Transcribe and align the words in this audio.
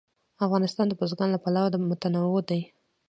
افغانستان 0.45 0.85
د 0.87 0.93
بزګان 0.99 1.29
له 1.33 1.39
پلوه 1.43 1.77
متنوع 1.89 2.39
دی. 2.49 2.61